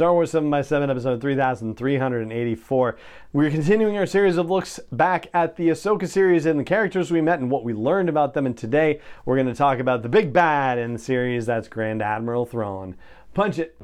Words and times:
Star 0.00 0.14
Wars 0.14 0.32
7x7, 0.32 0.88
episode 0.88 1.20
3384. 1.20 2.98
We're 3.34 3.50
continuing 3.50 3.98
our 3.98 4.06
series 4.06 4.38
of 4.38 4.50
looks 4.50 4.80
back 4.90 5.26
at 5.34 5.56
the 5.56 5.68
Ahsoka 5.68 6.08
series 6.08 6.46
and 6.46 6.58
the 6.58 6.64
characters 6.64 7.10
we 7.10 7.20
met 7.20 7.38
and 7.38 7.50
what 7.50 7.64
we 7.64 7.74
learned 7.74 8.08
about 8.08 8.32
them. 8.32 8.46
And 8.46 8.56
today 8.56 9.02
we're 9.26 9.36
going 9.36 9.46
to 9.48 9.54
talk 9.54 9.78
about 9.78 10.02
the 10.02 10.08
big 10.08 10.32
bad 10.32 10.78
in 10.78 10.94
the 10.94 10.98
series 10.98 11.44
that's 11.44 11.68
Grand 11.68 12.00
Admiral 12.00 12.46
Thrawn. 12.46 12.96
Punch 13.34 13.58
it. 13.58 13.76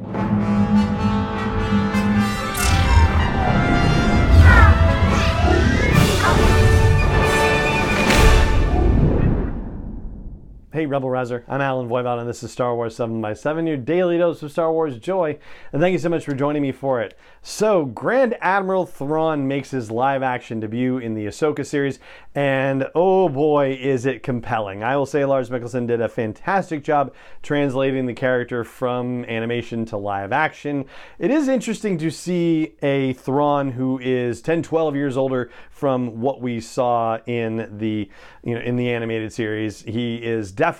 Rebel 10.88 11.10
Rouser. 11.10 11.44
I'm 11.48 11.60
Allen 11.60 11.88
Voivod, 11.88 12.20
and 12.20 12.28
this 12.28 12.42
is 12.42 12.52
Star 12.52 12.74
Wars 12.74 12.94
7 12.94 13.20
by 13.20 13.34
7 13.34 13.66
your 13.66 13.76
daily 13.76 14.18
dose 14.18 14.42
of 14.42 14.52
Star 14.52 14.72
Wars 14.72 14.98
joy. 14.98 15.38
And 15.72 15.82
thank 15.82 15.92
you 15.92 15.98
so 15.98 16.08
much 16.08 16.24
for 16.24 16.34
joining 16.34 16.62
me 16.62 16.72
for 16.72 17.00
it. 17.00 17.18
So, 17.42 17.84
Grand 17.84 18.36
Admiral 18.40 18.86
Thrawn 18.86 19.48
makes 19.48 19.70
his 19.70 19.90
live 19.90 20.22
action 20.22 20.60
debut 20.60 20.98
in 20.98 21.14
the 21.14 21.26
Ahsoka 21.26 21.66
series, 21.66 21.98
and 22.34 22.86
oh 22.94 23.28
boy, 23.28 23.72
is 23.72 24.06
it 24.06 24.22
compelling. 24.22 24.82
I 24.82 24.96
will 24.96 25.06
say 25.06 25.24
Lars 25.24 25.50
Mikkelsen 25.50 25.86
did 25.86 26.00
a 26.00 26.08
fantastic 26.08 26.84
job 26.84 27.14
translating 27.42 28.06
the 28.06 28.14
character 28.14 28.64
from 28.64 29.24
animation 29.24 29.84
to 29.86 29.96
live 29.96 30.32
action. 30.32 30.84
It 31.18 31.30
is 31.30 31.48
interesting 31.48 31.98
to 31.98 32.10
see 32.10 32.74
a 32.82 33.12
Thrawn 33.14 33.72
who 33.72 33.98
is 33.98 34.40
10, 34.42 34.62
12 34.62 34.94
years 34.96 35.16
older 35.16 35.50
from 35.70 36.20
what 36.20 36.40
we 36.40 36.58
saw 36.58 37.18
in 37.26 37.78
the 37.78 38.10
you 38.42 38.54
know 38.54 38.60
in 38.60 38.76
the 38.76 38.90
animated 38.90 39.32
series. 39.32 39.82
He 39.82 40.16
is 40.16 40.52
definitely 40.52 40.75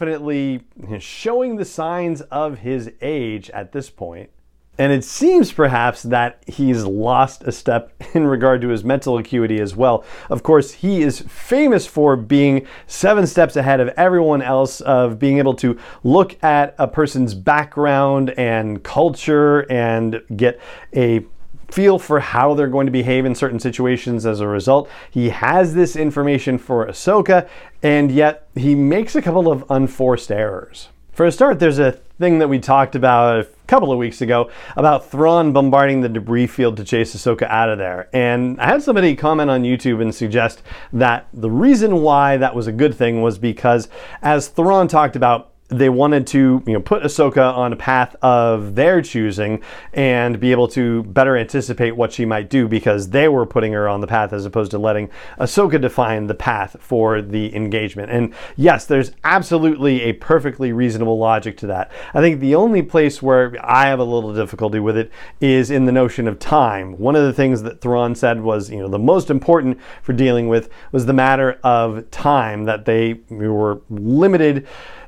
showing 0.99 1.57
the 1.57 1.65
signs 1.65 2.21
of 2.23 2.59
his 2.59 2.91
age 3.01 3.51
at 3.51 3.73
this 3.73 3.91
point. 3.91 4.31
And 4.79 4.93
it 4.93 5.05
seems 5.05 5.53
perhaps 5.53 6.03
that 6.03 6.43
he's 6.47 6.85
lost 6.85 7.45
a 7.45 7.53
step 7.53 7.93
in 8.15 8.27
regard 8.27 8.61
to 8.61 8.69
his 8.69 8.85
mental 8.85 9.17
acuity 9.19 9.61
as 9.61 9.75
well. 9.75 10.05
Of 10.29 10.43
course, 10.43 10.73
he 10.73 11.03
is 11.03 11.21
famous 11.21 11.87
for 11.87 12.17
being 12.17 12.67
seven 12.87 13.27
steps 13.27 13.57
ahead 13.57 13.81
of 13.81 13.89
everyone 13.97 14.43
else, 14.43 14.81
of 14.83 15.19
being 15.19 15.39
able 15.39 15.55
to 15.55 15.79
look 16.05 16.43
at 16.45 16.75
a 16.79 16.87
person's 16.87 17.35
background 17.35 18.31
and 18.37 18.83
culture 18.83 19.61
and 19.73 20.21
get 20.37 20.61
a 20.95 21.25
feel 21.69 21.99
for 21.99 22.21
how 22.21 22.55
they're 22.55 22.67
going 22.69 22.87
to 22.87 22.93
behave 22.93 23.25
in 23.25 23.35
certain 23.35 23.59
situations 23.59 24.25
as 24.27 24.41
a 24.41 24.47
result. 24.47 24.89
He 25.11 25.31
has 25.31 25.75
this 25.75 25.97
information 25.97 26.59
for 26.59 26.87
Ahsoka, 26.87 27.49
and 27.83 28.11
yet 28.11 28.49
he 28.55 28.75
makes 28.75 29.17
a 29.17 29.23
couple 29.23 29.51
of 29.51 29.65
unforced 29.71 30.31
errors. 30.31 30.89
For 31.13 31.25
a 31.25 31.33
start, 31.33 31.59
there's 31.61 31.79
a 31.79 31.93
thing 31.93 32.41
that 32.41 32.49
we 32.49 32.59
talked 32.59 32.95
about 32.95 33.41
a 33.41 33.49
couple 33.67 33.91
of 33.91 33.99
weeks 33.99 34.21
ago 34.21 34.51
about 34.77 35.11
Thrawn 35.11 35.53
bombarding 35.53 36.03
the 36.03 36.11
debris 36.11 36.47
field 36.47 36.77
to 36.77 36.85
chase 36.85 37.17
Ahsoka 37.17 37.49
out 37.49 37.71
of 37.71 37.79
there. 37.79 38.09
And 38.13 38.61
I 38.61 38.67
had 38.67 38.83
somebody 38.83 39.17
comment 39.17 39.51
on 39.51 39.63
YouTube 39.63 40.03
and 40.03 40.15
suggest 40.15 40.63
that 40.93 41.27
the 41.33 41.51
reason 41.51 42.03
why 42.03 42.37
that 42.37 42.55
was 42.55 42.67
a 42.67 42.73
good 42.73 42.95
thing 42.95 43.23
was 43.23 43.39
because, 43.39 43.89
as 44.21 44.49
Thrawn 44.49 44.89
talked 44.89 45.17
about, 45.17 45.53
they 45.69 45.89
wanted 45.89 46.27
to 46.29 46.63
you 46.67 46.73
know 46.73 46.81
put 46.81 47.03
Ahsoka 47.03 47.53
on 47.55 47.73
a 47.73 47.77
path 47.77 48.15
of 48.23 48.75
their 48.77 49.03
choosing 49.03 49.63
and 49.93 50.39
be 50.39 50.53
able 50.53 50.69
to 50.69 51.03
better 51.05 51.37
anticipate 51.37 51.97
what 51.97 52.13
she 52.13 52.25
might 52.25 52.49
do 52.49 52.69
because 52.69 53.11
they 53.11 53.29
were 53.29 53.45
putting 53.45 53.73
her 53.73 53.89
on 53.89 54.01
the 54.01 54.07
path 54.07 54.33
as 54.33 54.45
opposed 54.45 54.71
to 54.71 54.79
letting 54.79 55.11
Ahsoka 55.39 55.81
define 55.81 56.29
the 56.29 56.35
path 56.35 56.77
for 56.79 57.21
the 57.21 57.55
engagement. 57.55 58.11
And 58.13 58.33
yes, 58.57 58.87
there's 58.87 59.13
absolutely 59.25 60.03
a 60.03 60.13
perfectly 60.15 60.73
reasonable 60.73 61.19
logic 61.19 61.57
to 61.59 61.67
that. 61.67 61.91
I 62.15 62.21
think 62.21 62.41
the 62.41 62.55
only 62.55 62.83
place 62.83 63.21
where 63.21 63.57
I 63.61 63.87
have 63.87 63.99
a 63.99 64.05
little 64.05 64.35
difficulty 64.35 64.79
with 64.79 64.97
it 64.97 65.11
is 65.41 65.71
in 65.71 65.85
the 65.85 65.93
notion 65.93 66.29
of 66.29 66.39
time. 66.39 66.97
One 66.99 67.17
of 67.17 67.25
the 67.25 67.33
things 67.33 67.63
that 67.63 67.81
Thrawn 67.81 68.15
said 68.15 68.41
was, 68.41 68.71
you 68.71 68.79
know, 68.79 68.89
the 68.89 68.99
most 68.99 69.31
important 69.31 69.81
for 70.03 70.13
dealing 70.13 70.49
with 70.49 70.69
was 70.93 71.07
the 71.07 71.13
matter 71.13 71.59
of 71.65 72.09
time 72.11 72.65
that 72.65 72.85
they 72.85 73.21
were 73.31 73.81
limited 73.91 74.67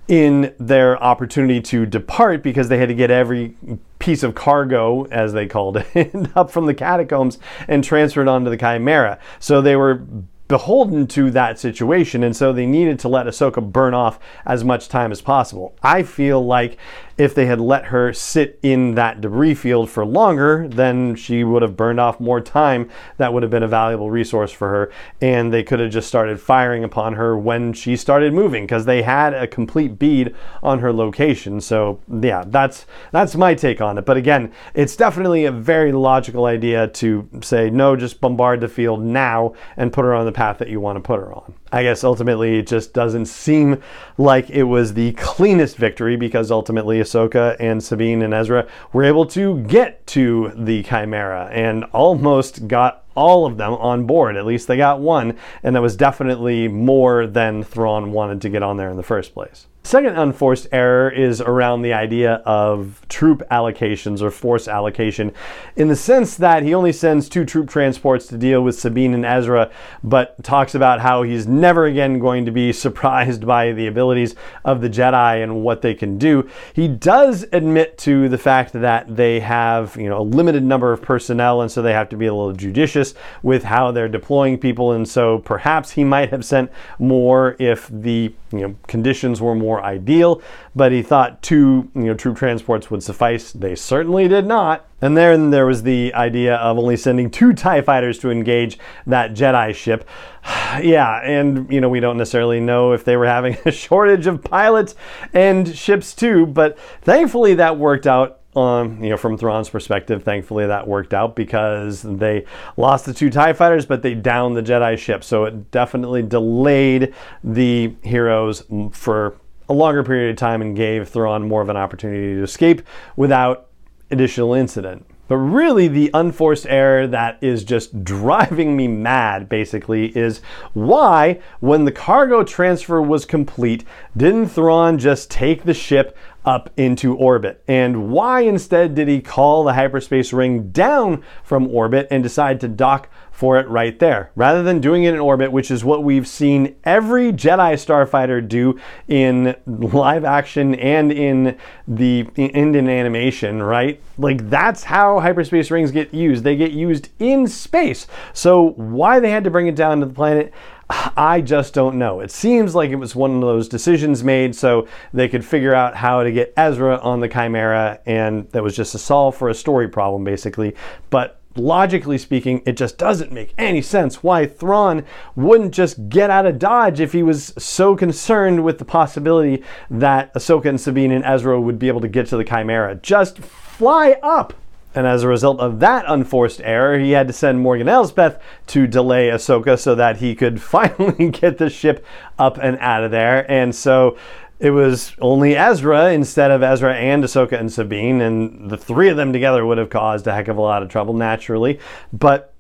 in 0.09 0.55
their 0.59 1.01
opportunity 1.03 1.61
to 1.61 1.85
depart 1.85 2.43
because 2.43 2.69
they 2.69 2.79
had 2.79 2.89
to 2.89 2.95
get 2.95 3.11
every 3.11 3.55
piece 3.99 4.23
of 4.23 4.35
cargo, 4.35 5.05
as 5.05 5.35
they 5.35 5.47
called 5.47 5.77
it, 5.95 6.37
up 6.37 6.51
from 6.51 6.67
the 6.67 6.75
catacombs 6.75 7.39
and 7.69 7.85
transferred 7.85 8.27
onto 8.27 8.51
the 8.51 8.57
Chimera. 8.57 9.19
So 9.39 9.61
they 9.61 9.77
were 9.77 10.03
beholden 10.49 11.07
to 11.07 11.31
that 11.31 11.59
situation, 11.59 12.25
and 12.25 12.35
so 12.35 12.53
they 12.53 12.67
needed 12.67 12.99
to 13.01 13.09
let 13.09 13.27
Ahsoka 13.27 13.63
burn 13.63 13.95
off 13.95 14.19
as 14.47 14.65
much 14.65 14.89
time 14.89 15.13
as 15.13 15.21
possible. 15.21 15.77
I 15.83 16.03
feel 16.03 16.45
like 16.45 16.79
if 17.19 17.35
they 17.35 17.47
had 17.47 17.61
let 17.61 17.87
her 17.87 18.13
sit 18.13 18.61
in 18.63 18.95
that 18.95 19.21
debris 19.21 19.55
field 19.55 19.91
for 19.91 20.07
longer, 20.07 20.69
then 20.69 21.17
she 21.17 21.43
would 21.43 21.63
have 21.63 21.77
burned 21.77 21.99
off 21.99 22.21
more 22.21 22.41
time. 22.41 22.89
That 23.17 23.33
would 23.33 23.43
have 23.43 23.51
been 23.51 23.65
a 23.65 23.69
valuable 23.69 24.09
resource 24.09 24.53
for 24.53 24.69
her. 24.69 24.93
And 25.21 25.53
they 25.53 25.65
could 25.65 25.81
have 25.81 25.91
just 25.91 26.07
started 26.07 26.41
firing 26.41 26.85
upon 26.85 27.15
her 27.15 27.37
when 27.37 27.73
she 27.73 27.97
started 27.97 28.33
moving 28.33 28.65
because 28.65 28.85
they 28.85 29.03
had 29.03 29.35
a 29.35 29.49
complete 29.49 29.99
bead 29.99 30.35
on 30.63 30.79
her 30.79 30.93
location. 30.93 31.61
So 31.61 32.01
yeah, 32.09 32.45
that's 32.47 32.87
that's 33.11 33.35
my 33.35 33.55
take 33.55 33.81
on 33.81 33.99
it. 33.99 34.07
But 34.07 34.17
again, 34.17 34.53
it's 34.75 34.95
definitely 34.95 35.45
a 35.45 35.53
very 35.53 35.91
logical 35.91 36.45
idea 36.45 36.87
to 36.87 37.29
say 37.43 37.69
no, 37.69 37.97
just 37.97 38.21
bombard 38.21 38.61
the 38.61 38.69
field 38.69 39.03
now 39.03 39.55
and 39.77 39.93
put 39.93 40.05
her 40.05 40.15
on 40.15 40.25
the 40.25 40.33
path 40.39 40.59
that 40.59 40.69
you 40.69 40.79
want 40.79 40.95
to 40.95 41.01
put 41.01 41.19
her 41.19 41.33
on. 41.33 41.53
I 41.73 41.83
guess 41.83 42.05
ultimately 42.05 42.61
it 42.61 42.69
just 42.69 42.95
doesn't 42.95 43.27
seem 43.27 43.83
like 44.19 44.49
it 44.51 44.63
was 44.63 44.95
the 44.95 45.11
cleanest 45.15 45.77
victory 45.77 46.15
because 46.15 46.53
ultimately 46.53 47.01
Ahsoka 47.01 47.57
and 47.59 47.83
Sabine 47.83 48.23
and 48.23 48.33
Ezra 48.33 48.69
were 48.93 49.03
able 49.03 49.27
to 49.27 49.59
get 49.65 50.07
to 50.07 50.53
the 50.55 50.85
Chimera 50.85 51.49
and 51.51 51.83
almost 51.93 52.69
got 52.69 53.05
all 53.17 53.47
of 53.47 53.57
them 53.57 53.73
on 53.73 54.07
board. 54.07 54.37
At 54.37 54.47
least 54.47 54.69
they 54.69 54.77
got 54.77 55.01
one, 55.01 55.37
and 55.65 55.75
that 55.75 55.83
was 55.83 55.97
definitely 55.97 56.69
more 56.69 57.27
than 57.27 57.65
Thrawn 57.65 58.13
wanted 58.13 58.41
to 58.43 58.49
get 58.49 58.63
on 58.63 58.77
there 58.77 58.91
in 58.91 58.97
the 58.97 59.03
first 59.03 59.35
place. 59.35 59.67
Second 59.89 60.19
unforced 60.19 60.69
error 60.71 61.09
is 61.09 61.41
around 61.41 61.81
the 61.81 61.95
idea 61.95 62.43
of 62.45 63.01
troop 63.09 63.43
allocations 63.51 64.21
or 64.21 64.31
force 64.31 64.69
allocation 64.69 65.33
in 65.77 65.89
the 65.89 65.97
sense 65.97 66.37
that 66.37 66.63
he 66.63 66.75
only 66.75 66.93
sends 66.93 67.27
two 67.27 67.47
troop 67.47 67.71
transports 67.71 68.27
to 68.27 68.37
deal 68.37 68.61
with 68.61 68.79
Sabine 68.79 69.15
and 69.15 69.25
Ezra, 69.25 69.71
but 70.05 70.45
talks 70.45 70.75
about 70.75 71.01
how 71.01 71.23
he's 71.23 71.47
never 71.47 71.87
again 71.87 72.19
going 72.19 72.45
to 72.45 72.51
be 72.51 72.71
surprised 72.85 73.47
by 73.47 73.73
the 73.73 73.87
abilities 73.87 74.35
of 74.63 74.83
the 74.83 74.91
Jedi 74.91 75.43
and 75.43 75.63
what 75.65 75.81
they 75.81 75.95
can 75.95 76.19
do. 76.19 76.47
He 76.75 76.87
does 76.87 77.47
admit 77.51 77.97
to 77.99 78.29
the 78.29 78.37
fact 78.37 78.75
that 78.75 79.17
they 79.17 79.41
have, 79.41 79.97
you 79.97 80.11
know, 80.11 80.21
a 80.21 80.23
limited 80.23 80.65
number 80.65 80.93
of 80.93 81.01
personnel 81.01 81.63
and 81.63 81.73
so 81.73 81.81
they 81.81 81.95
have 81.95 82.11
to 82.11 82.17
be 82.19 82.27
a 82.27 82.35
little 82.35 82.53
judicious 82.53 83.15
with 83.43 83.65
how 83.65 83.91
they're 83.91 84.07
deploying 84.07 84.59
people 84.59 84.93
and 84.93 85.09
so 85.09 85.39
perhaps 85.39 85.93
he 85.93 86.05
might 86.05 86.29
have 86.29 86.45
sent 86.45 86.71
more 86.99 87.57
if 87.59 87.89
the, 87.89 88.35
you 88.53 88.61
know, 88.61 88.77
conditions 88.87 89.41
were 89.41 89.55
more 89.55 89.78
more 89.79 89.85
ideal, 89.85 90.43
but 90.75 90.93
he 90.93 91.03
thought 91.03 91.43
two 91.43 91.91
you 91.95 92.03
know, 92.03 92.15
troop 92.15 92.37
transports 92.37 92.91
would 92.91 93.03
suffice. 93.03 93.53
They 93.53 93.75
certainly 93.75 94.29
did 94.29 94.47
not. 94.47 94.87
And 95.01 95.17
then 95.17 95.51
there 95.51 95.67
was 95.67 95.85
the 95.85 96.13
idea 96.15 96.57
of 96.57 96.77
only 96.77 96.97
sending 96.97 97.31
two 97.31 97.53
TIE 97.53 97.83
fighters 97.83 98.19
to 98.19 98.31
engage 98.31 98.79
that 99.07 99.33
Jedi 99.33 99.75
ship. 99.75 100.05
yeah, 100.83 101.21
and 101.23 101.71
you 101.73 101.81
know, 101.81 101.89
we 101.89 102.01
don't 102.01 102.17
necessarily 102.17 102.61
know 102.61 102.93
if 102.93 103.05
they 103.05 103.17
were 103.17 103.27
having 103.27 103.57
a 103.65 103.71
shortage 103.71 104.27
of 104.27 104.43
pilots 104.43 104.95
and 105.33 105.77
ships 105.77 106.15
too, 106.15 106.47
but 106.47 106.79
thankfully 107.03 107.55
that 107.55 107.79
worked 107.79 108.07
out 108.07 108.39
um, 108.59 109.03
you 109.03 109.11
know, 109.11 109.17
from 109.17 109.39
Thrawn's 109.39 109.69
perspective, 109.69 110.25
thankfully 110.25 110.67
that 110.67 110.89
worked 110.89 111.15
out 111.15 111.37
because 111.37 112.03
they 112.03 112.45
lost 112.77 113.05
the 113.05 113.15
two 113.15 113.31
TIE 113.31 113.53
fighters, 113.53 113.87
but 113.87 114.03
they 114.03 114.15
downed 114.15 114.57
the 114.57 114.63
Jedi 114.63 114.99
ship. 114.99 115.23
So 115.23 115.45
it 115.45 115.71
definitely 115.71 116.23
delayed 116.23 117.15
the 117.45 117.95
heroes 118.03 118.65
for 118.93 119.37
a 119.69 119.75
longer 119.75 120.03
period 120.03 120.31
of 120.31 120.37
time 120.37 120.63
and 120.63 120.77
gave 120.77 121.09
Thrawn 121.09 121.47
more 121.47 121.63
of 121.63 121.69
an 121.69 121.77
opportunity 121.77 122.35
to 122.35 122.43
escape 122.43 122.83
without 123.17 123.69
additional 124.11 124.55
incident. 124.55 125.05
But 125.29 125.37
really, 125.37 125.89
the 125.89 126.11
unforced 126.15 126.67
error 126.67 127.07
that 127.07 127.37
is 127.43 127.63
just 127.63 128.03
driving 128.03 128.75
me 128.77 128.89
mad, 128.89 129.47
basically, 129.47 130.17
is 130.17 130.41
why, 130.73 131.41
when 131.61 131.85
the 131.85 131.93
cargo 131.93 132.43
transfer 132.43 133.03
was 133.03 133.27
complete, 133.27 133.85
didn't 134.17 134.49
Thrawn 134.49 134.97
just 134.97 135.31
take 135.31 135.65
the 135.65 135.75
ship 135.75 136.17
up 136.45 136.71
into 136.77 137.15
orbit? 137.17 137.63
And 137.69 138.11
why 138.11 138.41
instead 138.41 138.95
did 138.95 139.09
he 139.09 139.21
call 139.21 139.65
the 139.65 139.75
hyperspace 139.75 140.33
ring 140.33 140.71
down 140.71 141.23
from 141.43 141.69
orbit 141.69 142.09
and 142.11 142.23
decide 142.23 142.61
to 142.61 142.69
dock 142.69 143.09
for 143.31 143.57
it 143.61 143.69
right 143.69 144.01
there, 144.01 144.33
rather 144.35 144.65
than 144.65 144.81
doing 144.81 145.05
it 145.05 145.15
in 145.15 145.21
orbit, 145.21 145.53
which 145.53 145.71
is 145.71 145.85
what 145.85 146.03
we've 146.03 146.27
seen 146.27 146.75
every 146.83 147.33
Jedi 147.33 147.75
starfighter 147.75 148.47
do 148.47 148.81
in 149.07 149.55
live 149.65 150.25
action 150.25 150.75
and 150.75 151.13
in 151.13 151.57
the 151.87 152.27
end 152.37 152.75
in 152.75 152.89
animation, 152.89 153.63
right? 153.63 154.03
Like 154.17 154.51
that's 154.51 154.83
how 154.83 155.21
hyperspace 155.21 155.71
rings 155.71 155.93
get 155.93 156.13
used. 156.13 156.43
They 156.43 156.57
get 156.57 156.73
used 156.73 157.11
in 157.21 157.47
space. 157.47 158.09
So 158.33 158.71
why 158.71 159.21
they 159.21 159.31
had 159.31 159.45
to 159.45 159.51
bring 159.51 159.69
it 159.69 159.77
down 159.77 160.01
to 160.01 160.07
the 160.07 160.15
planet, 160.15 160.53
I 160.91 161.43
just 161.43 161.75
don't 161.75 161.97
know. 161.99 162.21
It 162.21 162.31
seems 162.31 162.75
like 162.75 162.91
it 162.91 162.97
was 162.97 163.15
one 163.15 163.35
of 163.35 163.41
those 163.43 163.69
decisions 163.69 164.25
made 164.25 164.55
so 164.55 164.89
they 165.13 165.29
could 165.29 165.45
figure 165.45 165.75
out 165.75 165.97
how 165.97 166.23
to 166.23 166.33
get 166.33 166.55
Ezra 166.57 166.99
on 166.99 167.21
the 167.21 167.29
Chimera, 167.29 168.01
and 168.07 168.49
that 168.53 168.63
was 168.63 168.75
just 168.75 168.95
a 168.95 168.99
solve 168.99 169.37
for 169.37 169.49
a 169.49 169.55
story 169.55 169.89
problem, 169.89 170.25
basically. 170.25 170.75
But 171.11 171.41
logically 171.57 172.17
speaking, 172.17 172.63
it 172.65 172.77
just 172.77 172.97
doesn't 172.97 173.33
make 173.33 173.53
any 173.59 173.83
sense 173.83 174.23
why 174.23 174.47
Thrawn 174.47 175.05
wouldn't 175.37 175.75
just 175.75 176.09
get 176.09 176.31
out 176.31 176.47
of 176.47 176.59
Dodge 176.59 177.01
if 177.01 177.13
he 177.13 177.23
was 177.23 177.53
so 177.59 177.97
concerned 177.97 178.65
with 178.65 178.79
the 178.79 178.85
possibility 178.85 179.63
that 179.91 180.33
Ahsoka 180.35 180.67
and 180.67 180.81
Sabine 180.81 181.13
and 181.13 181.25
Ezra 181.25 181.61
would 181.61 181.79
be 181.79 181.89
able 181.89 182.01
to 182.01 182.09
get 182.09 182.29
to 182.29 182.37
the 182.37 182.45
Chimera. 182.45 182.95
Just 182.95 183.39
fly 183.39 184.19
up! 184.23 184.55
And 184.99 185.07
as 185.07 185.23
a 185.23 185.29
result 185.29 185.61
of 185.61 185.79
that 185.79 186.07
unforced 186.09 186.61
error, 186.65 186.99
he 186.99 187.13
had 187.13 187.29
to 187.29 187.33
send 187.33 187.61
Morgan 187.61 187.89
Elsbeth 187.89 188.43
to 188.67 188.89
delay 188.89 189.29
Ahsoka 189.29 189.79
so 189.79 189.95
that 189.95 190.17
he 190.17 190.35
could 190.35 190.61
finally 190.75 191.31
get 191.31 191.59
the 191.59 191.71
ship 191.71 192.05
up 192.37 192.59
and 192.61 192.77
out 192.81 193.05
of 193.05 193.13
there. 193.13 193.49
And 193.49 193.73
so 193.73 194.19
it 194.59 194.71
was 194.71 195.15
only 195.21 195.55
Ezra 195.55 196.11
instead 196.11 196.51
of 196.51 196.65
Ezra 196.65 196.97
and 196.97 197.23
Ahsoka 197.23 197.53
and 197.53 197.73
Sabine, 197.73 198.21
and 198.21 198.69
the 198.69 198.77
three 198.77 199.09
of 199.09 199.17
them 199.17 199.33
together 199.33 199.65
would 199.65 199.79
have 199.79 199.89
caused 199.89 200.27
a 200.27 200.35
heck 200.35 200.49
of 200.49 200.57
a 200.57 200.61
lot 200.61 200.83
of 200.83 200.89
trouble 200.89 201.15
naturally. 201.15 201.79
But 202.13 202.53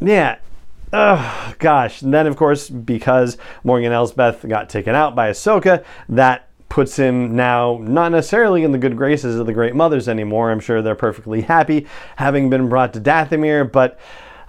yeah, 0.00 0.38
oh 0.94 1.54
gosh. 1.58 2.00
And 2.00 2.14
then 2.14 2.26
of 2.26 2.36
course, 2.36 2.70
because 2.70 3.36
Morgan 3.64 3.92
Elsbeth 3.92 4.48
got 4.48 4.70
taken 4.70 4.94
out 4.94 5.14
by 5.14 5.28
Ahsoka, 5.28 5.84
that 6.08 6.48
puts 6.72 6.96
him 6.96 7.36
now 7.36 7.78
not 7.82 8.12
necessarily 8.12 8.64
in 8.64 8.72
the 8.72 8.78
good 8.78 8.96
graces 8.96 9.38
of 9.38 9.44
the 9.44 9.52
Great 9.52 9.74
Mothers 9.74 10.08
anymore. 10.08 10.50
I'm 10.50 10.58
sure 10.58 10.80
they're 10.80 10.94
perfectly 10.94 11.42
happy 11.42 11.86
having 12.16 12.48
been 12.48 12.70
brought 12.70 12.94
to 12.94 13.00
Dathomir, 13.00 13.70
but 13.70 14.00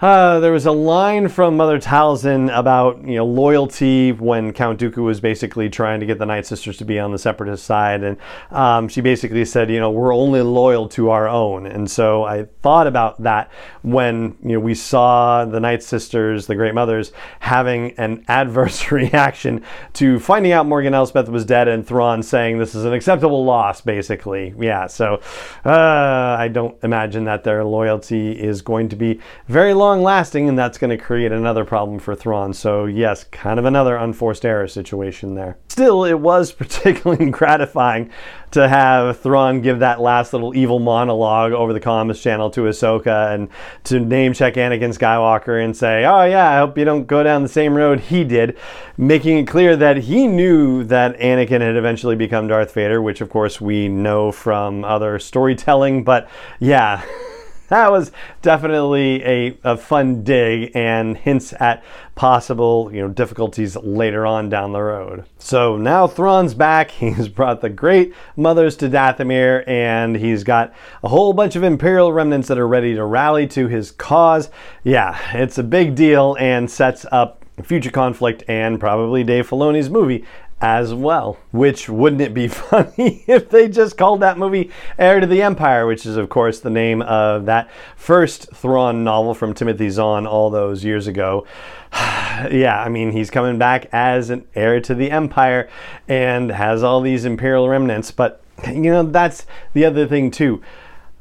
uh, 0.04 0.38
there 0.38 0.52
was 0.52 0.66
a 0.66 0.70
line 0.70 1.28
from 1.28 1.56
Mother 1.56 1.80
Talzin 1.80 2.54
about 2.54 3.02
you 3.08 3.16
know 3.16 3.24
loyalty 3.24 4.12
when 4.12 4.52
Count 4.52 4.78
Dooku 4.78 4.98
was 4.98 5.18
basically 5.18 5.70
trying 5.70 5.98
to 6.00 6.04
get 6.04 6.18
the 6.18 6.26
Night 6.26 6.44
Sisters 6.44 6.76
to 6.76 6.84
be 6.84 6.98
on 6.98 7.10
the 7.10 7.18
Separatist 7.18 7.64
side, 7.64 8.02
and 8.02 8.18
um, 8.50 8.86
she 8.86 9.00
basically 9.00 9.46
said, 9.46 9.70
you 9.70 9.80
know, 9.80 9.90
we're 9.90 10.14
only 10.14 10.42
loyal 10.42 10.90
to 10.90 11.08
our 11.08 11.26
own. 11.26 11.64
And 11.66 11.90
so 11.90 12.22
I 12.22 12.44
thought 12.60 12.86
about 12.86 13.22
that 13.22 13.50
when 13.80 14.36
you 14.42 14.52
know 14.52 14.60
we 14.60 14.74
saw 14.74 15.46
the 15.46 15.58
Night 15.58 15.82
Sisters, 15.82 16.48
the 16.48 16.54
Great 16.54 16.74
Mothers, 16.74 17.12
having 17.40 17.92
an 17.92 18.26
adverse 18.28 18.92
reaction 18.92 19.64
to 19.94 20.20
finding 20.20 20.52
out 20.52 20.66
Morgan 20.66 20.92
Elsbeth 20.92 21.30
was 21.30 21.46
dead 21.46 21.66
and 21.66 21.86
Thrawn 21.86 22.22
saying 22.22 22.58
this 22.58 22.74
is 22.74 22.84
an 22.84 22.92
acceptable 22.92 23.42
loss, 23.42 23.80
basically. 23.80 24.52
Yeah, 24.58 24.86
so 24.86 25.22
uh, 25.64 26.36
I 26.38 26.48
don't 26.48 26.76
imagine 26.84 27.24
that 27.24 27.42
their 27.42 27.64
loyalty 27.64 28.32
is 28.32 28.60
going 28.60 28.90
to 28.90 28.96
be 28.96 29.18
very 29.48 29.72
long 29.72 29.93
long 29.94 30.02
lasting, 30.02 30.48
and 30.48 30.58
that's 30.58 30.76
going 30.76 30.90
to 30.90 31.02
create 31.02 31.30
another 31.30 31.64
problem 31.64 32.00
for 32.00 32.16
Thrawn. 32.16 32.52
So, 32.52 32.86
yes, 32.86 33.22
kind 33.24 33.60
of 33.60 33.64
another 33.64 33.94
unforced 33.94 34.44
error 34.44 34.66
situation 34.66 35.36
there. 35.36 35.56
Still, 35.68 36.04
it 36.04 36.18
was 36.18 36.50
particularly 36.64 37.30
gratifying 37.30 38.10
to 38.50 38.68
have 38.68 39.20
Thrawn 39.20 39.60
give 39.60 39.78
that 39.78 40.00
last 40.00 40.32
little 40.32 40.56
evil 40.56 40.80
monologue 40.80 41.52
over 41.52 41.72
the 41.72 41.80
comms 41.80 42.20
channel 42.20 42.50
to 42.50 42.62
Ahsoka 42.62 43.32
and 43.34 43.48
to 43.84 44.00
name 44.00 44.32
check 44.32 44.54
Anakin 44.54 44.96
Skywalker 44.96 45.64
and 45.64 45.76
say, 45.76 46.04
Oh, 46.04 46.24
yeah, 46.24 46.50
I 46.50 46.58
hope 46.58 46.76
you 46.76 46.84
don't 46.84 47.06
go 47.06 47.22
down 47.22 47.42
the 47.42 47.48
same 47.48 47.74
road 47.74 48.00
he 48.00 48.24
did, 48.24 48.56
making 48.96 49.38
it 49.38 49.46
clear 49.46 49.76
that 49.76 49.98
he 49.98 50.26
knew 50.26 50.82
that 50.84 51.16
Anakin 51.18 51.60
had 51.60 51.76
eventually 51.76 52.16
become 52.16 52.48
Darth 52.48 52.74
Vader, 52.74 53.00
which, 53.00 53.20
of 53.20 53.30
course, 53.30 53.60
we 53.60 53.88
know 53.88 54.32
from 54.32 54.84
other 54.84 55.20
storytelling. 55.20 56.02
But 56.02 56.28
yeah. 56.58 57.04
that 57.74 57.90
was 57.90 58.12
definitely 58.40 59.22
a, 59.24 59.58
a 59.64 59.76
fun 59.76 60.22
dig 60.22 60.70
and 60.76 61.16
hints 61.16 61.52
at 61.58 61.82
possible 62.14 62.88
you 62.92 63.00
know 63.00 63.08
difficulties 63.08 63.76
later 63.76 64.24
on 64.24 64.48
down 64.48 64.72
the 64.72 64.80
road. 64.80 65.24
So 65.38 65.76
now 65.76 66.06
Thrawn's 66.06 66.54
back. 66.54 66.90
He's 67.04 67.28
brought 67.28 67.60
the 67.60 67.70
great 67.70 68.14
mothers 68.36 68.76
to 68.76 68.88
Dathomir, 68.88 69.66
and 69.66 70.16
he's 70.16 70.44
got 70.44 70.72
a 71.02 71.08
whole 71.08 71.32
bunch 71.32 71.56
of 71.56 71.62
Imperial 71.62 72.12
remnants 72.12 72.48
that 72.48 72.58
are 72.58 72.68
ready 72.68 72.94
to 72.94 73.04
rally 73.04 73.46
to 73.48 73.66
his 73.66 73.90
cause. 73.90 74.50
Yeah, 74.84 75.18
it's 75.36 75.58
a 75.58 75.62
big 75.62 75.94
deal 75.94 76.36
and 76.38 76.70
sets 76.70 77.04
up 77.10 77.44
future 77.62 77.90
conflict 77.90 78.42
and 78.48 78.80
probably 78.80 79.22
Dave 79.22 79.48
Filoni's 79.48 79.88
movie 79.88 80.24
as 80.64 80.94
well. 80.94 81.36
Which 81.52 81.90
wouldn't 81.90 82.22
it 82.22 82.32
be 82.32 82.48
funny 82.48 83.22
if 83.26 83.50
they 83.50 83.68
just 83.68 83.98
called 83.98 84.20
that 84.20 84.38
movie 84.38 84.70
Heir 84.98 85.20
to 85.20 85.26
the 85.26 85.42
Empire, 85.42 85.86
which 85.86 86.06
is, 86.06 86.16
of 86.16 86.30
course, 86.30 86.58
the 86.58 86.70
name 86.70 87.02
of 87.02 87.44
that 87.44 87.70
first 87.96 88.50
Thrawn 88.54 89.04
novel 89.04 89.34
from 89.34 89.52
Timothy 89.52 89.90
Zahn 89.90 90.26
all 90.26 90.48
those 90.48 90.82
years 90.82 91.06
ago. 91.06 91.46
yeah, 91.92 92.82
I 92.82 92.88
mean, 92.88 93.12
he's 93.12 93.30
coming 93.30 93.58
back 93.58 93.90
as 93.92 94.30
an 94.30 94.46
heir 94.54 94.80
to 94.80 94.94
the 94.94 95.10
Empire 95.10 95.68
and 96.08 96.50
has 96.50 96.82
all 96.82 97.02
these 97.02 97.26
Imperial 97.26 97.68
remnants, 97.68 98.10
but 98.10 98.42
you 98.66 98.90
know, 98.90 99.02
that's 99.02 99.44
the 99.74 99.84
other 99.84 100.06
thing, 100.06 100.30
too 100.30 100.62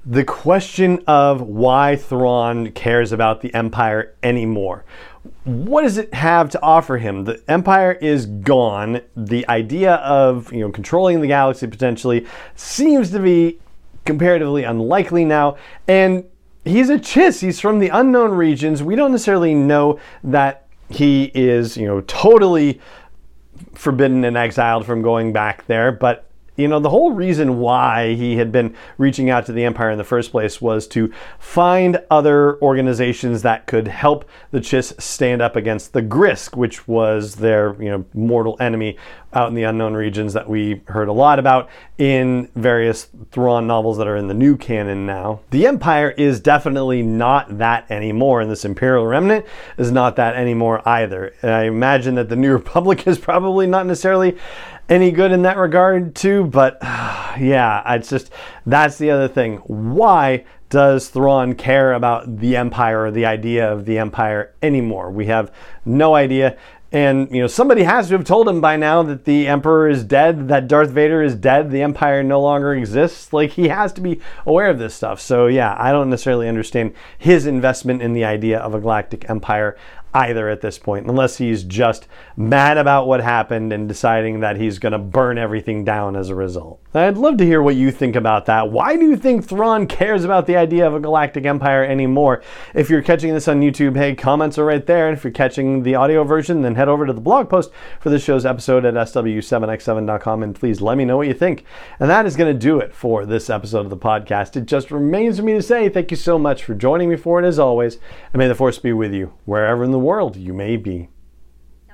the 0.06 0.24
question 0.24 1.04
of 1.08 1.42
why 1.42 1.96
Thrawn 1.96 2.72
cares 2.72 3.12
about 3.12 3.42
the 3.42 3.54
Empire 3.54 4.16
anymore 4.22 4.84
what 5.46 5.84
does 5.84 5.98
it 5.98 6.14
have 6.14 6.50
to 6.52 6.62
offer 6.62 6.98
him? 6.98 7.24
The 7.26 7.42
empire 7.48 7.94
is 7.94 8.26
gone. 8.26 9.02
The 9.16 9.48
idea 9.48 9.96
of 9.96 10.52
you 10.52 10.60
know 10.60 10.72
controlling 10.72 11.22
the 11.22 11.28
galaxy 11.28 11.68
potentially 11.68 12.26
seems 12.56 13.12
to 13.12 13.20
be 13.20 13.60
comparatively 14.06 14.64
unlikely 14.64 15.26
now. 15.26 15.58
And 15.88 16.26
he's 16.66 16.90
a 16.90 16.98
Chiss. 16.98 17.42
He's 17.42 17.60
from 17.60 17.80
the 17.80 17.90
unknown 17.90 18.32
regions. 18.32 18.84
We 18.84 18.96
don't 18.96 19.12
necessarily 19.12 19.54
know 19.54 20.00
that 20.24 20.68
he 20.90 21.32
is 21.34 21.78
you 21.78 21.88
know 21.88 22.02
totally 22.02 22.82
forbidden 23.74 24.26
and 24.26 24.36
exiled 24.36 24.86
from 24.86 25.02
going 25.02 25.32
back 25.32 25.66
there, 25.68 25.92
but 25.92 26.30
you 26.56 26.68
know, 26.68 26.80
the 26.80 26.90
whole 26.90 27.12
reason 27.12 27.60
why 27.60 28.14
he 28.14 28.38
had 28.38 28.52
been 28.52 28.76
reaching 28.98 29.30
out 29.30 29.46
to 29.48 29.52
the 29.52 29.64
Empire 29.64 29.90
in 29.90 29.98
the 29.98 30.04
first 30.04 30.32
place 30.32 30.62
was 30.62 30.88
to 30.88 31.12
find 31.40 32.02
other 32.12 32.62
organizations 32.62 33.42
that 33.42 33.66
could 33.66 33.88
help 33.88 34.30
the 34.52 34.60
Chiss 34.60 35.00
stand 35.02 35.42
up 35.42 35.56
against 35.56 35.94
the 35.94 36.02
Grysk, 36.02 36.56
which 36.56 36.88
was 36.88 37.36
their, 37.36 37.76
you 37.82 37.90
know, 37.90 38.06
mortal 38.14 38.56
enemy 38.60 38.98
out 39.34 39.50
in 39.50 39.56
the 39.56 39.64
unknown 39.64 39.94
regions 39.94 40.34
that 40.34 40.48
we 40.48 40.82
heard 40.88 41.08
a 41.08 41.14
lot 41.14 41.40
about 41.40 41.70
in 41.98 42.50
various 42.56 43.08
Thrawn 43.32 43.68
novels 43.68 43.98
that 43.98 44.08
are 44.08 44.16
in 44.16 44.28
the 44.28 44.34
new 44.34 44.58
canon 44.58 45.06
now. 45.06 45.40
The 45.50 45.66
Empire 45.68 46.12
is 46.12 46.40
definitely 46.40 47.02
not 47.02 47.58
that 47.58 47.90
anymore, 47.90 48.42
and 48.42 48.52
this 48.52 48.66
Imperial 48.66 49.08
Remnant 49.08 49.46
is 49.78 49.92
not 49.92 50.16
that 50.18 50.36
anymore 50.36 50.88
either. 50.88 51.34
And 51.42 51.52
I 51.52 51.64
imagine 51.64 52.16
that 52.16 52.30
the 52.30 52.36
New 52.36 52.52
Republic 52.52 53.08
is 53.08 53.18
probably 53.18 53.68
not 53.68 53.86
necessarily 53.86 54.38
any 54.94 55.12
good 55.12 55.32
in 55.32 55.42
that 55.42 55.58
regard 55.58 56.16
too. 56.16 56.46
But 56.46 56.78
yeah, 56.82 57.94
it's 57.96 58.10
just 58.10 58.32
that's 58.66 58.98
the 58.98 59.12
other 59.12 59.28
thing. 59.28 59.58
Why 59.58 60.46
does 60.70 61.10
Thrawn 61.10 61.56
care 61.56 61.94
about 61.94 62.38
the 62.38 62.56
Empire 62.56 63.06
or 63.06 63.12
the 63.12 63.26
idea 63.26 63.72
of 63.72 63.86
the 63.86 63.98
Empire 63.98 64.54
anymore? 64.62 65.12
We 65.12 65.26
have 65.28 65.52
no 65.86 66.16
idea. 66.16 66.58
And 66.92 67.28
you 67.32 67.42
know, 67.42 67.48
somebody 67.48 67.82
has 67.84 68.08
to 68.10 68.14
have 68.14 68.24
told 68.24 68.48
him 68.48 68.62
by 68.62 68.78
now 68.78 69.02
that 69.02 69.26
the 69.26 69.48
Emperor 69.48 69.90
is 69.90 70.04
dead, 70.04 70.48
that 70.50 70.68
Darth 70.68 70.92
Vader 70.92 71.24
is 71.24 71.34
dead, 71.34 71.72
the 71.72 71.82
Empire 71.82 72.22
no 72.22 72.40
longer 72.40 72.76
exists. 72.76 73.34
Like 73.34 73.52
he 73.52 73.70
has 73.70 73.92
to 73.94 74.02
be 74.02 74.22
aware 74.46 74.70
of 74.70 74.78
this 74.78 74.94
stuff. 74.94 75.20
So 75.20 75.48
yeah, 75.48 75.76
I 75.80 75.92
don't 75.92 76.12
necessarily 76.12 76.48
understand 76.48 76.94
his 77.18 77.48
investment 77.48 78.04
in 78.04 78.14
the 78.14 78.26
idea 78.26 78.60
of 78.60 78.76
a 78.76 78.80
galactic 78.80 79.28
empire 79.28 79.76
either 80.14 80.50
at 80.50 80.62
this 80.62 80.78
point, 80.78 81.08
unless 81.08 81.38
he's 81.38 81.64
just 81.64 82.08
mad 82.38 82.78
about 82.78 83.08
what 83.08 83.22
happened 83.22 83.74
and 83.74 83.88
deciding 83.88 84.42
that 84.42 84.58
he's 84.58 84.80
going 84.80 84.92
to 84.92 85.00
burn 85.00 85.38
everything 85.38 85.84
down 85.84 86.16
as 86.16 86.30
a 86.30 86.36
result. 86.36 86.83
I'd 86.96 87.18
love 87.18 87.38
to 87.38 87.46
hear 87.46 87.62
what 87.62 87.76
you 87.76 87.90
think 87.92 88.16
about 88.16 88.46
that. 88.46 88.70
Why 88.70 88.96
do 88.96 89.08
you 89.08 89.18
think 89.18 89.44
Thrawn 89.44 89.88
cares 89.88 90.24
about 90.24 90.46
the 90.46 90.56
idea 90.56 90.86
of 90.86 90.94
a 90.94 91.00
galactic 91.00 91.44
empire 91.46 91.84
anymore? 91.84 92.44
If 92.76 92.90
you're 92.90 93.02
catching 93.02 93.34
this 93.34 93.48
on 93.48 93.62
YouTube, 93.62 93.96
hey, 93.96 94.14
comments 94.14 94.60
are 94.60 94.66
right 94.66 94.86
there. 94.86 95.08
And 95.10 95.18
if 95.18 95.24
you're 95.24 95.34
catching 95.34 95.82
the 95.82 95.96
audio 95.96 96.24
version, 96.24 96.62
then 96.62 96.76
head 96.76 96.90
over 96.90 97.08
to 97.08 97.14
the 97.14 97.22
blog 97.22 97.50
post 97.50 97.72
for 98.00 98.12
this 98.12 98.24
show's 98.24 98.46
episode 98.46 98.86
at 98.86 98.94
sw7x7.com 98.94 100.44
and 100.44 100.56
please 100.56 100.82
let 100.82 100.98
me 100.98 101.06
know 101.06 101.18
what 101.18 101.28
you 101.28 101.34
think. 101.34 101.66
And 102.00 102.10
that 102.12 102.28
is 102.28 102.36
going 102.36 102.54
to 102.54 102.60
do 102.60 102.78
it 102.80 102.94
for 102.94 103.26
this 103.26 103.50
episode 103.50 103.86
of 103.86 103.90
the 103.90 103.98
podcast. 103.98 104.56
It 104.56 104.66
just 104.66 104.92
remains 104.92 105.38
for 105.38 105.44
me 105.44 105.54
to 105.54 105.64
say 105.64 105.90
thank 105.90 106.12
you 106.12 106.18
so 106.18 106.38
much 106.38 106.64
for 106.64 106.76
joining 106.76 107.10
me 107.10 107.16
for 107.16 107.42
it 107.42 107.46
as 107.46 107.58
always, 107.58 107.98
and 108.32 108.40
may 108.40 108.48
the 108.48 108.56
force 108.56 108.78
be 108.78 108.94
with 108.94 109.14
you 109.14 109.34
wherever 109.46 109.84
in 109.84 109.92
the 109.92 110.00
world 110.00 110.36
you 110.36 110.54
may 110.54 110.78
be. 110.78 111.10